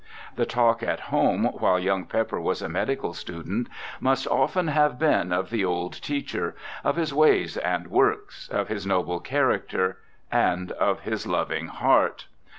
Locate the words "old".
5.63-5.93